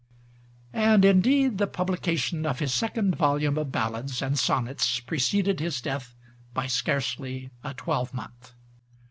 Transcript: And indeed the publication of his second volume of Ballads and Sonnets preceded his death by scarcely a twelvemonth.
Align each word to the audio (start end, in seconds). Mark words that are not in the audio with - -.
And 0.73 1.05
indeed 1.05 1.59
the 1.59 1.67
publication 1.67 2.43
of 2.47 2.57
his 2.57 2.73
second 2.73 3.15
volume 3.17 3.55
of 3.59 3.71
Ballads 3.71 4.19
and 4.23 4.35
Sonnets 4.35 4.99
preceded 4.99 5.59
his 5.59 5.79
death 5.79 6.15
by 6.55 6.65
scarcely 6.65 7.51
a 7.63 7.75
twelvemonth. 7.75 8.53